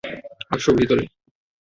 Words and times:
আসো, 0.49 0.71
ভিতরে। 0.73 1.03